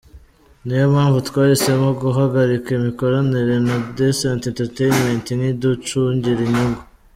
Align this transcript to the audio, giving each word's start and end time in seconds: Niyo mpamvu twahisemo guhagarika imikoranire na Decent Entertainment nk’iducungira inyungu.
Niyo 0.65 0.85
mpamvu 0.93 1.17
twahisemo 1.27 1.89
guhagarika 2.01 2.67
imikoranire 2.77 3.55
na 3.67 3.75
Decent 3.95 4.41
Entertainment 4.51 5.25
nk’iducungira 5.37 6.41
inyungu. 6.47 6.81